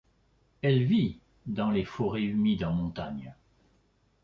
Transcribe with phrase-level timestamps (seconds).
[0.63, 3.35] Elle vit dans les forêts humides en montagne.